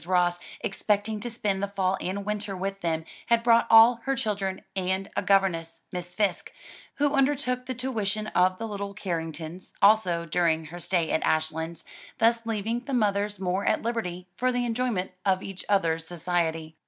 [0.07, 4.63] Ross, expecting to spend the fall and winter with them, had brought all her children
[4.75, 6.51] and a governess, Miss Fisk,
[6.95, 11.85] who undertook the tuition of the little Carringtons also during her stay at Ashlands,
[12.17, 16.75] thus leaving the mothers more at liberty for the enjoyment of each other's society.